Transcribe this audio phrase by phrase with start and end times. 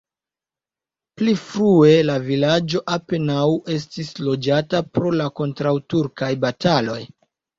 [1.19, 3.43] Pli frue la vilaĝo apenaŭ
[3.77, 6.99] estis loĝata pro la kontraŭturkaj bataloj.